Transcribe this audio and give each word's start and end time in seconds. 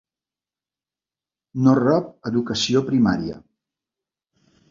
No 1.67 1.75
rep 1.81 2.09
educació 2.31 2.83
primària. 2.89 3.39